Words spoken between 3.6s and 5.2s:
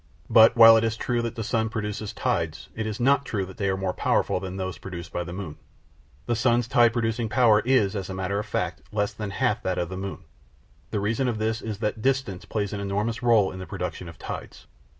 are more powerful than those produced